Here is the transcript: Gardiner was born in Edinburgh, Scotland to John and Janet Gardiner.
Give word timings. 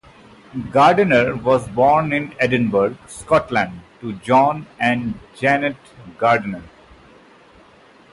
Gardiner 0.71 1.35
was 1.35 1.67
born 1.67 2.11
in 2.11 2.33
Edinburgh, 2.39 2.97
Scotland 3.07 3.81
to 3.99 4.13
John 4.13 4.65
and 4.79 5.19
Janet 5.35 5.77
Gardiner. 6.17 6.63